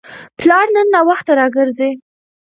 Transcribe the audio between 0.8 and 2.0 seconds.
ناوخته راګرځي.